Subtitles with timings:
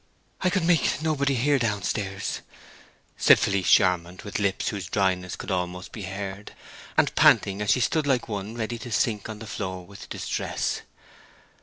[0.41, 2.39] "I could make nobody hear down stairs,"
[3.17, 6.53] said Felice Charmond, with lips whose dryness could almost be heard,
[6.97, 10.81] and panting, as she stood like one ready to sink on the floor with distress.